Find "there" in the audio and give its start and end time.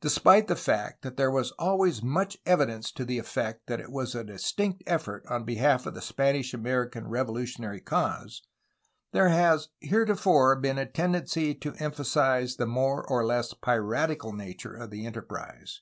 1.16-1.28, 9.10-9.30